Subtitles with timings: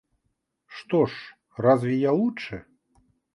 [0.65, 1.11] Что ж,
[1.57, 2.65] разве я лучше?